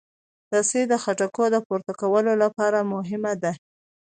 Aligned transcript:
رسۍ 0.53 0.83
د 0.91 0.93
خټکو 1.03 1.43
د 1.53 1.55
پورته 1.67 1.93
کولو 2.01 2.33
لپاره 2.43 2.79
مهمه 2.93 3.33
ده. 3.43 3.51